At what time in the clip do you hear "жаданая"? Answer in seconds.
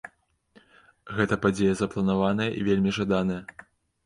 2.99-3.39